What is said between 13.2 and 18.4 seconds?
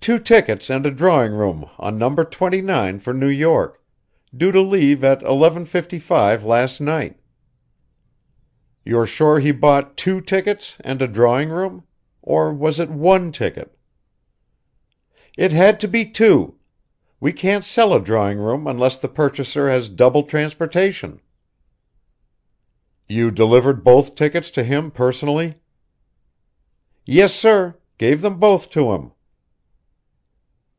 ticket?" "It had to be two. We can't sell a drawing